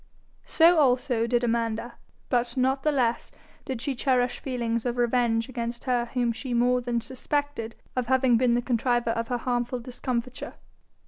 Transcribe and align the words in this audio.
So 0.47 0.79
also 0.79 1.27
did 1.27 1.43
Amanda; 1.43 1.93
but 2.29 2.57
not 2.57 2.81
the 2.81 2.91
less 2.91 3.31
did 3.65 3.83
she 3.83 3.93
cherish 3.93 4.39
feelings 4.39 4.83
of 4.83 4.97
revenge 4.97 5.47
against 5.47 5.83
her 5.83 6.05
whom 6.15 6.31
she 6.31 6.55
more 6.55 6.81
than 6.81 7.01
suspected 7.01 7.75
of 7.95 8.07
having 8.07 8.35
been 8.35 8.53
the 8.53 8.63
contriver 8.63 9.11
of 9.11 9.27
her 9.27 9.37
harmful 9.37 9.79
discomfiture. 9.79 10.55